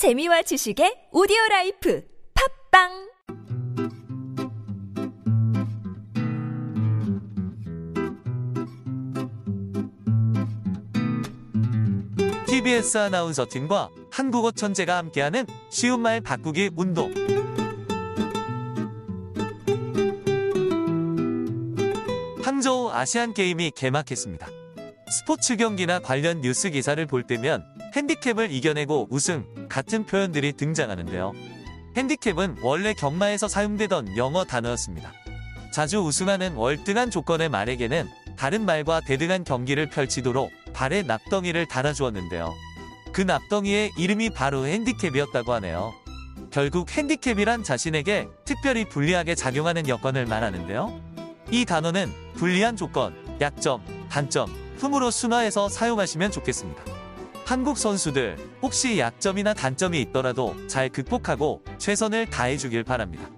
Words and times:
재미와 0.00 0.40
지식의 0.40 1.12
오디오 1.12 1.36
라이프 1.50 2.02
팟빵 2.32 2.88
TBS 12.46 12.96
아나운서 12.96 13.44
팀과 13.44 13.90
한국어 14.10 14.50
천재가 14.52 14.96
함께하는 14.96 15.44
쉬운 15.68 16.00
말 16.00 16.22
바꾸기 16.22 16.70
운동. 16.76 17.12
항저우 22.42 22.88
아시안 22.90 23.34
게임이 23.34 23.72
개막했습니다. 23.72 24.48
스포츠 25.10 25.56
경기나 25.56 25.98
관련 25.98 26.40
뉴스 26.40 26.70
기사를 26.70 27.04
볼 27.06 27.24
때면 27.24 27.64
핸디캡을 27.96 28.52
이겨내고 28.52 29.08
우승 29.10 29.44
같은 29.68 30.06
표현들이 30.06 30.52
등장하는데요. 30.52 31.32
핸디캡은 31.96 32.58
원래 32.62 32.94
경마에서 32.94 33.48
사용되던 33.48 34.16
영어 34.16 34.44
단어였습니다. 34.44 35.12
자주 35.72 35.98
우승하는 35.98 36.54
월등한 36.54 37.10
조건의 37.10 37.48
말에게는 37.48 38.08
다른 38.36 38.64
말과 38.64 39.00
대등한 39.00 39.42
경기를 39.42 39.90
펼치도록 39.90 40.52
발에 40.72 41.02
납덩이를 41.02 41.66
달아주었는데요. 41.66 42.54
그 43.12 43.22
납덩이의 43.22 43.92
이름이 43.98 44.30
바로 44.30 44.64
핸디캡이었다고 44.64 45.52
하네요. 45.54 45.92
결국 46.52 46.88
핸디캡이란 46.88 47.64
자신에게 47.64 48.28
특별히 48.44 48.84
불리하게 48.84 49.34
작용하는 49.34 49.88
여건을 49.88 50.26
말하는데요. 50.26 51.00
이 51.50 51.64
단어는 51.64 52.12
불리한 52.36 52.76
조건, 52.76 53.12
약점, 53.40 53.82
단점, 54.08 54.59
흠으로 54.80 55.10
순화해서 55.10 55.68
사용하시면 55.68 56.30
좋겠습니다. 56.30 56.82
한국 57.44 57.76
선수들 57.76 58.36
혹시 58.62 58.98
약점이나 58.98 59.52
단점이 59.54 60.00
있더라도 60.02 60.54
잘 60.68 60.88
극복하고 60.88 61.62
최선을 61.78 62.30
다해주길 62.30 62.84
바랍니다. 62.84 63.28